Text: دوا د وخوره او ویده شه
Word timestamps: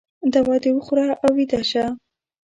دوا 0.33 0.55
د 0.63 0.65
وخوره 0.77 1.07
او 1.23 1.29
ویده 1.37 1.61
شه 1.69 1.85